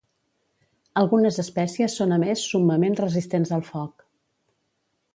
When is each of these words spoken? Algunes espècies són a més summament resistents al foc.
Algunes 1.01 1.37
espècies 1.43 1.99
són 2.01 2.17
a 2.17 2.19
més 2.25 2.47
summament 2.55 2.99
resistents 3.05 3.55
al 3.59 3.67
foc. 3.71 4.11